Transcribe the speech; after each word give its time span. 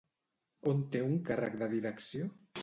On 0.71 0.79
té 0.95 1.01
un 1.09 1.13
càrrec 1.27 1.59
de 1.61 1.69
direcció? 1.75 2.33